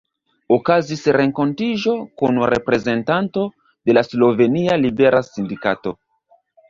[0.55, 3.43] Okazis renkontiĝo kun reprezentanto
[3.91, 5.95] de la slovenia libera sindikato.